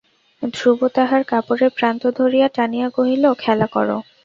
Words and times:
ধ্রুব 0.43 0.79
তাঁহার 0.95 1.21
কাপড়ের 1.23 1.71
প্রান্ত 1.77 2.03
ধরিয়া 2.19 2.47
টানিয়া 2.55 2.87
কহিল, 2.89 3.23
খেলা 3.43 3.67
করো। 3.67 3.97